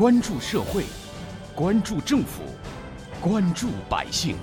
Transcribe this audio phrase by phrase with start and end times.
[0.00, 0.86] 关注社会，
[1.54, 2.40] 关注政府，
[3.20, 4.34] 关注百姓，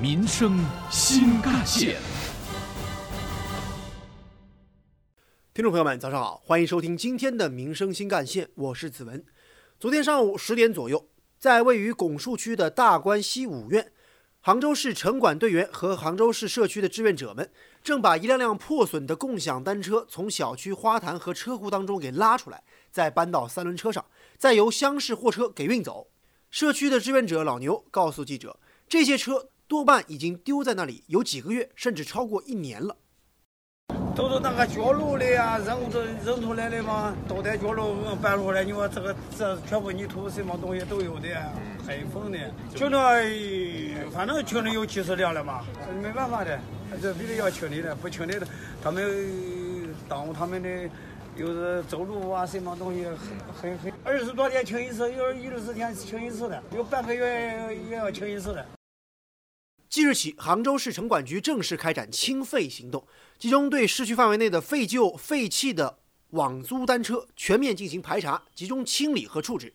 [0.00, 0.58] 民生
[0.90, 2.00] 新干线。
[5.54, 9.24] 听众朋友们，早上好，欢迎收听今天的《民生新干线》，我是子文。
[9.78, 11.06] 昨天上午十点左右，
[11.38, 13.92] 在位于拱墅区的大关西五院，
[14.40, 17.48] 杭州市城管队员和杭州市社区的志愿者们
[17.84, 24.04] 正把一辆辆破损的共享单车从小区花坛和车库当中给拉出来，再搬到三轮车上，
[24.36, 26.08] 再由厢式货车给运走。
[26.50, 32.96] 社区的志愿者老牛告诉记者，这些车多半已经丢在那里有几个月，甚至超过一年了。
[34.14, 38.62] 都是那个角落的呀，扔出扔出来的嘛，都在角落搬出来。
[38.62, 41.28] 你说这个这全部泥土什么东西都有的，
[41.86, 42.38] 很疯的。
[42.76, 45.64] 清理，反正清理有几十辆了嘛，
[46.02, 46.60] 没办法的，
[47.00, 48.46] 这必须要清理的，不清理的，
[48.82, 50.90] 他们耽误他们的，
[51.36, 53.16] 又是走路啊，什么东西很
[53.54, 53.92] 很很。
[54.04, 58.66] 二十多天清一次，有一二十天清一次的，有半个月也要清一次的。
[59.88, 63.06] 即日起，杭州市城管局正式开展清废行动，
[63.38, 65.98] 集中对市区范围内的废旧废弃的
[66.30, 69.72] 网租单车全面进行排查、集中清理和处置。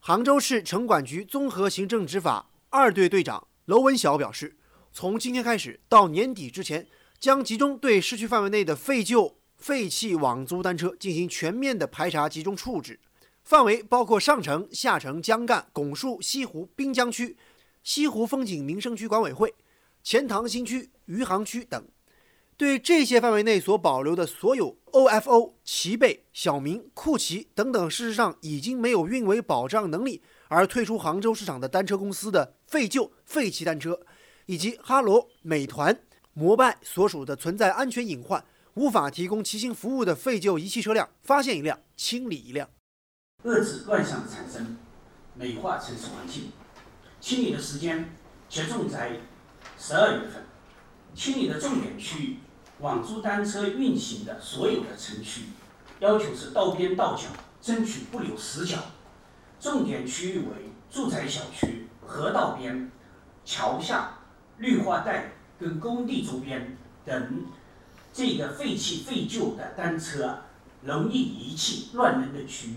[0.00, 4.56] 杭州市城管局综合行政执法二队队长娄文晓表示，
[4.92, 6.86] 从今天开始到年底之前，
[7.18, 13.00] 将集中对市区范围内的废旧废弃网租单车进行全面的排查、集中处置，
[13.42, 17.34] 范围包括上城、下城、江干、拱墅、西湖、滨江区。
[17.82, 19.54] 西湖风景名胜区管委会、
[20.02, 21.82] 钱塘新区、余杭区等，
[22.58, 33.98] 对这些范围内所保留的所有 OFO、骑背、小明、酷骑等等，事实上已经没有运维保障能力而退出杭州市场的单车公司的废旧废弃单车，
[34.44, 35.98] 以及哈罗、美团、
[36.34, 42.68] 摩拜所属的存在安全隐患、无法提供骑行服务的废旧遗弃车辆，发现一辆清理一辆，
[43.44, 44.76] 遏制乱象产生，
[45.34, 46.50] 美化城市环境。
[47.20, 48.10] 清理的时间
[48.48, 49.20] 集中在
[49.78, 50.44] 十二月份，
[51.14, 52.38] 清理的重点区域，
[52.80, 55.44] 网租单车运行的所有的城区，
[56.00, 57.28] 要求是道边道角
[57.62, 58.78] 争取不留死角。
[59.60, 62.90] 重点区域为住宅小区、河道边、
[63.44, 64.18] 桥下、
[64.58, 67.46] 绿化带跟工地周边等
[68.14, 70.44] 这个废弃废旧的单车
[70.84, 72.76] 容易遗弃乱扔的区域。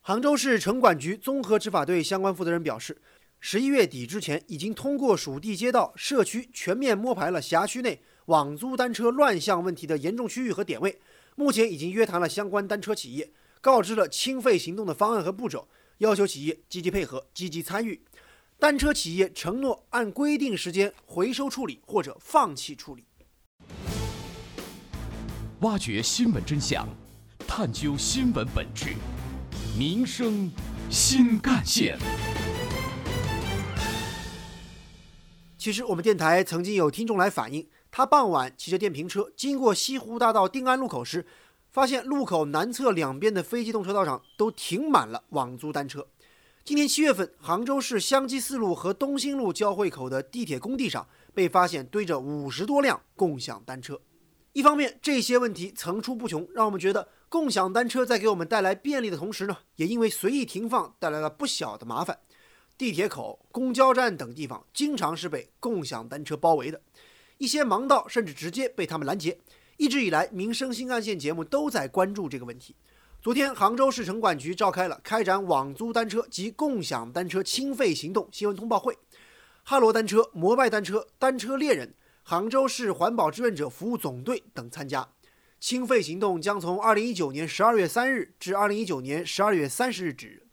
[0.00, 3.00] 杭州市城管局综合执法队相关负责人表示。
[3.40, 11.00] 十一月底之前，已经通过属地街道、社区全面摸排了辖区内网租单车乱象问题的严重区域和点位。
[11.36, 13.30] 目前已经约谈了相关单车企业，
[13.60, 15.68] 告知了清废行动的方案和步骤，
[15.98, 18.02] 要求企业积极配合、积极参与。
[18.58, 23.04] 单车企业承诺按规定时间回收处理或者放弃处理。
[25.62, 26.86] 挖掘新闻真相，
[27.48, 28.94] 探究新闻本质，
[29.76, 30.48] 民生
[30.88, 31.98] 新干线。
[35.58, 41.26] 其实我们电台曾经有听众来反映，他傍晚骑着电瓶车经过西湖大道定安路口时，
[41.72, 46.06] 发现路口南侧两边的非机动车道上都停满了网租单车。
[46.62, 51.04] 今年七月份，杭州市香积寺路和东兴路交汇口的地铁工地上
[51.34, 54.00] 被发现堆着五十多辆共享单车。
[54.52, 62.18] 一方面，这些问题层出不穷，让我们觉得共享单车在给我们带来便利的同时呢，也因为随意停放带来了不小的麻烦。
[62.76, 66.80] 地铁口、公交站等地方经常是被共享单车包围的，
[67.36, 69.38] 一些盲道甚至直接被他们拦截。
[69.76, 72.74] 一直以来，民生新干线节目都在关注这个问题。
[73.20, 78.96] 昨天，杭州市城管局召开了开展网租单车及共享单车清费行动新闻通报会，
[79.64, 81.94] 哈罗单车、摩拜单车、单车猎人、
[82.30, 85.08] 杭州市环保志愿者服务总队等参加。
[85.58, 90.46] 清废行动将从二零一九年十二月三日至二零一九年十二月三十日止。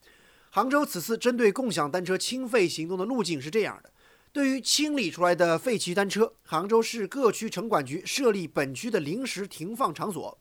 [0.51, 3.91] 杭州此次针对共享单车清废行动的路径是这样的：
[4.31, 10.39] 对于清理出来的废弃单车，杭州市各区城管局设立本区的临时停放场所，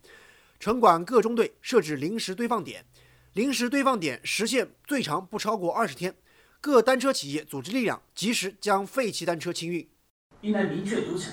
[0.61, 2.87] 城管各中队设置临时堆放点，
[3.33, 6.15] 临时堆放点时限最长不超过二十天，
[6.61, 9.89] 各单车企业组织力量及时将废弃单车清运。
[10.45, 11.33] 应当明确流程，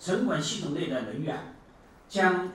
[0.00, 1.54] 城管系统内的人员
[2.08, 2.50] 将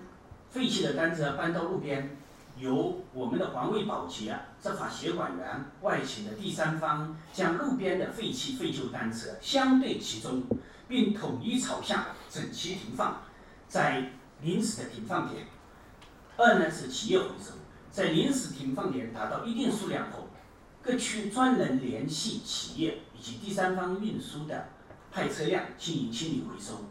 [0.50, 2.18] 废弃的单车搬到路边。
[2.58, 10.44] 由我们的环卫保洁执法协管员外请的第三方将路边的废弃废旧单车相对集中，
[10.88, 13.24] 并统一朝向整齐停放
[13.68, 14.12] 在
[14.42, 15.46] 临时的停放点。
[16.36, 17.54] 二呢是企业回收，
[17.90, 20.28] 在临时停放点达到一定数量后，
[20.84, 24.68] 各区专人联系企业以及第三方运输的
[25.12, 26.86] 派车辆进行清理回收。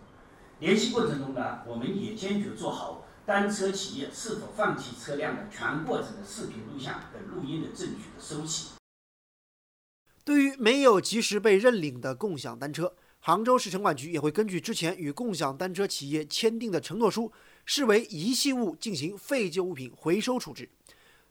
[0.59, 3.07] 联系过程中呢，我们也坚决做好。
[3.27, 8.71] 单车企业是否放弃车辆的全过程的视频录像等录音的证据的收集。
[10.25, 17.33] 对于没有及时被认领的共享单车，杭州市城管局也会根据之前与共享单车企业签订的承诺书，
[17.65, 20.69] 视为遗弃物进行废旧物品回收处置。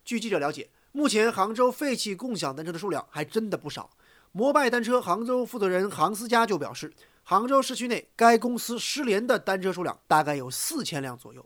[0.05, 3.89] 据记者了解，目前杭州废弃共享单车的数量还真的不少。
[4.31, 6.93] 摩拜单车杭州负责人杭思佳就表示，
[7.23, 11.43] 杭州市区内该公司失联的单车数量大概有四千辆左右。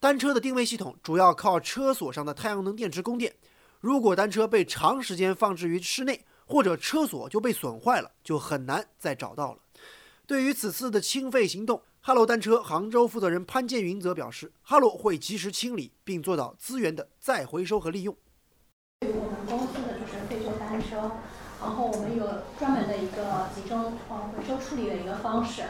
[0.00, 3.34] 单车的定位系统主要靠车锁上的太阳能电池供电，
[3.80, 9.58] 如果单车被长时间放置于室内，或者车锁就被损坏了，就很难再找到了。
[10.26, 18.16] 对于此次的清废行动，哈罗单车杭州负责人潘建云则表示，哈罗会及时清理，并做到资源的再回收和利用。
[19.00, 21.10] 对于我们公司的就是废旧单车，
[21.60, 22.24] 然后我们有
[22.58, 25.62] 专门的一个集中呃回收处理的一个方式，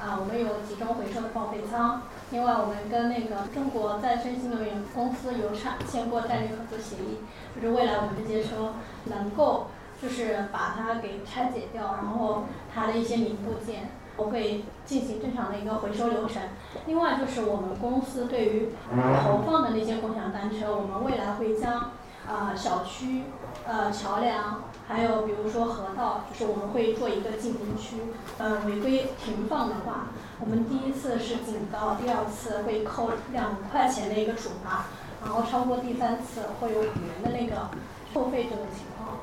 [0.00, 2.02] 啊，我们有集中回收的报废仓。
[2.30, 7.18] 另外，我们跟那个中国再生新能源公司有产签过战略合作协议，
[7.54, 8.74] 就是未来我们这些车
[9.04, 9.66] 能够。
[10.02, 12.42] 就是把它给拆解掉，然后
[12.74, 16.42] 它的一些零部件，我会进行正常的一个回收流程。
[16.86, 21.92] 另外就是我们公司对于投放的那些共享单车，我们未来会将
[22.26, 23.22] 啊小区、
[23.66, 27.96] 呃桥梁，还有比如说河道，就是我们会做一个禁停区。
[28.38, 30.08] 呃，违规停放的话，
[30.40, 34.86] 我们第一次是警告，第二次会扣两块钱的一个处罚，
[35.20, 37.68] 然后超过第三次会有五元的那个
[38.14, 39.18] 扣费这种情况。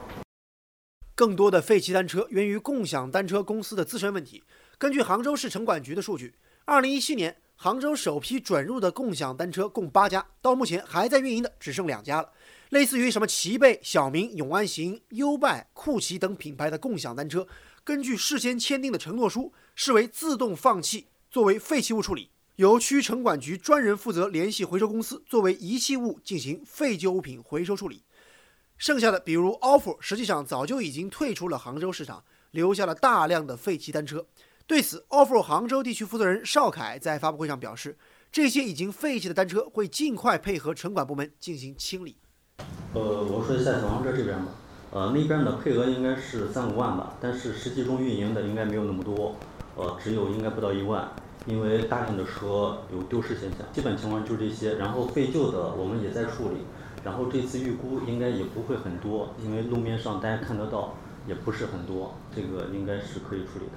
[1.15, 4.43] 更多的废弃单车源于共享单车公司的自身问题。
[4.77, 12.29] 根据杭州市城管局的数据，二零一七年杭州首批准入的共享单车共八家，到目前还在运营的只剩两家了。
[12.69, 17.47] 类似于什么齐贝、小明、永安行、优拜、酷骑等品牌的共享单车，
[17.83, 28.03] 根据事先签订的承诺书，视为自动放弃，作为废弃物处理，由区城管局专人负责联系回收公司，作为遗弃物进行废旧物品回收处理。
[28.77, 34.27] 剩下的，比如 offer，实际上早就已经退出了杭州市场，留下了大量的废弃单车。
[34.67, 37.97] 对此，offer 杭州地区负责人邵凯在发布会上表示，
[38.31, 42.17] 这些已经废弃的单车会尽快配合城管部门进行清理。
[42.93, 44.51] 呃，我说一下小黄车这边吧，
[44.91, 49.35] 呃，那边的配额应该是三五万吧，但是实际中运营的应该没有那么多，
[49.75, 51.07] 呃，只有应该不到一万，
[51.45, 53.59] 因为大量的车有丢失现象。
[53.71, 56.65] 基本情况就这些，然后废旧的我们也在处理。
[57.05, 60.95] 然后这次预估应该也不会很多，因为路面上大家看得到
[61.27, 63.73] 也不是很多，这个应该是可以处理的。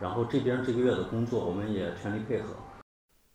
[0.00, 2.56] 然后这边这个月的工作我们也全力配合。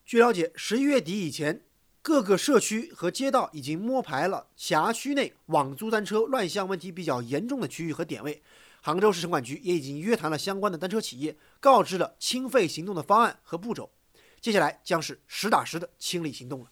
[0.04, 1.62] 据了解，十一月底以前，
[2.02, 8.42] 各个社区和街道已经摸排了辖区内网租单车乱象问题比较严重的区域和点位。
[8.82, 13.92] 杭州市城管局也已经约谈了相关的单车企业，告知了清费行动的方案和步骤。
[14.40, 16.72] 接下来将是实打实的清理行动了。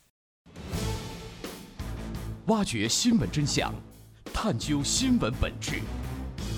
[2.45, 3.75] 挖掘新闻真相，
[4.33, 5.81] 探究新闻本质，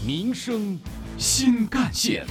[0.06, 0.80] 民生
[1.18, 2.28] 新干线。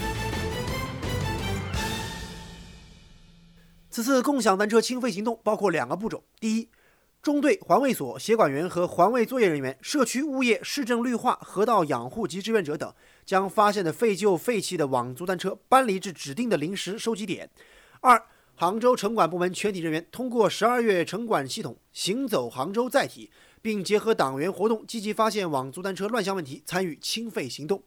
[3.98, 6.68] 此次共享单车清废行动包括两个步骤：第一，
[7.20, 12.94] 中队环卫所协管员和环卫作业人员、社区物业、市政绿化、河道养护及志愿者等，
[13.26, 17.48] 将发现的废旧废弃的网租单车搬离至指定的临时收集点；
[18.00, 18.22] 二，
[18.54, 23.32] 杭州城管部门全体人员通过十二月城管系统“行走杭州”载体。
[23.60, 27.82] 并结合党员活动，积极发现网租单车乱象问题，参与清废行动。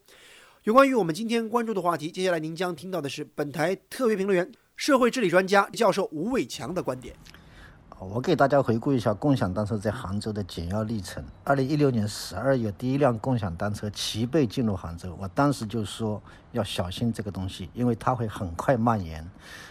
[0.64, 4.52] 有关于我们今天关注的话题，接下来您将听到的是本台特别评论员、
[4.84, 7.14] 社会治理专家教授吴伟强的观点。
[8.00, 11.24] 我给大家回顾一下共享单车在杭州的简要历程。
[11.44, 16.20] 二零一六年十二月，第一辆共享单车齐备进入杭州，我当时就说
[16.50, 19.24] 要小心这个东西，因为它会很快蔓延。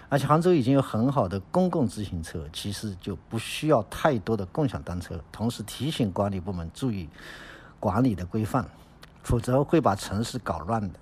[0.07, 5.21] 而且杭州已经有很好的公共自行车，其实就不需要太多的共享单车。
[5.29, 7.09] 同时提醒管理部门注意
[7.81, 8.65] 管理的规范，
[9.23, 10.97] 否则会把城市搞乱的。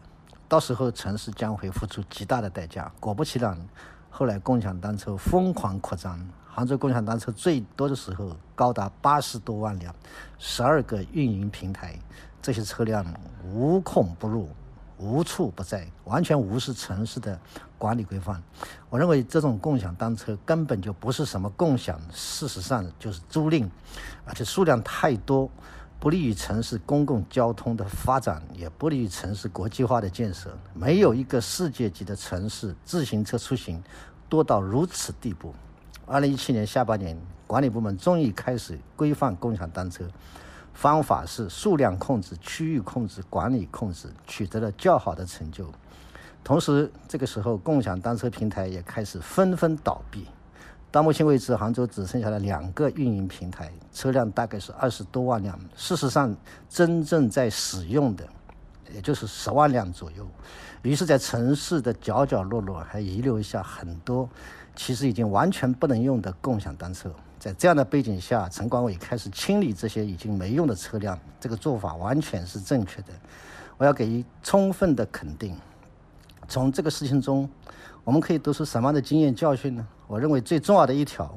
[0.47, 2.91] 到时候城市将会付出极大的代价。
[2.99, 3.55] 果不其然，
[4.09, 6.19] 后来共享单车疯狂扩张。
[6.51, 9.95] 杭州共享单车最多的时候高达八十多万辆，
[10.37, 11.97] 十二个运营平台，
[12.41, 13.05] 这些车辆
[13.45, 14.49] 无孔不入，
[14.97, 17.39] 无处不在，完全无视城市的
[17.77, 18.43] 管理规范。
[18.89, 23.69] 我认为这种共享单车根本就不是什么共享，事实上就是租赁，
[24.25, 25.49] 而且数量太多，
[25.99, 30.57] 不利于城市公共交通的发展，也不利于城市国际化的建设。
[30.73, 33.83] 没有一个世界级的城市自行车出行
[34.29, 35.53] 多到如此地步。
[36.05, 40.07] 二零一七年下半年，管理部门终于开始规范共享单车，
[40.73, 45.69] 方法是数量控制、区域控制、管理控制，取得了较好的成就。
[46.45, 50.25] 同时，这个时候共享单车平台也开始纷纷倒闭，
[50.91, 55.59] 到目前为止，杭州只剩下了两个运营平台，车辆大概是二十多万辆。
[55.75, 56.35] 事实上，
[56.67, 58.27] 真正在使用的，
[58.93, 60.27] 也就是十万辆左右。
[60.81, 64.27] 于是，在城市的角角落落还遗留下很多
[64.75, 67.11] 其实已经完全不能用的共享单车。
[67.37, 73.13] 在这样的背景下，城管委开始清理这些已经没用的车辆，这个做法完全是正确的。
[73.77, 75.55] 我要给予充分的肯定。
[76.47, 77.47] 从这个事情中，
[78.09, 79.87] 我们可以得出什么样的经验教训呢？
[80.07, 81.31] 我认为最重要的一条，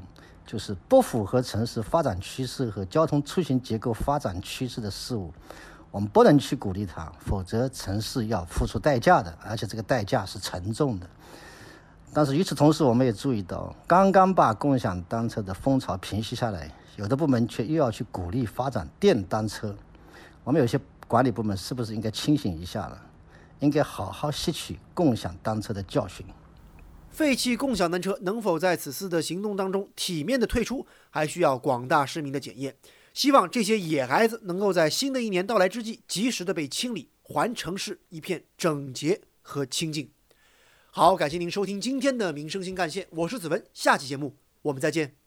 [0.46, 5.30] 就是不符合城市发展趋势和交通出行结构发展趋势的事物，
[5.90, 11.06] 我们不能去鼓励它，否则城市要付出代价的，而且这个代价是沉重的。
[12.14, 19.76] 但是与此同时，我们也注意到，刚刚把共享单车的风潮平息下来，有的部门却又要去鼓励发展电单车。
[20.42, 22.98] 我们有些管理部门是不是应该清醒一下了？
[23.58, 26.24] 应该好好吸取共享单车的教训。
[27.12, 32.74] 废弃共享单车能否在此次的行动当中体面的退出，还需要广大市民的检验。
[33.12, 40.10] 希望这些野孩子能够在新的一年到来之际，及时的被清理，还城市一片整洁和清净。
[40.90, 45.21] 好，感谢您收听今天的民生新干线，我是子文，下期节目我们再见。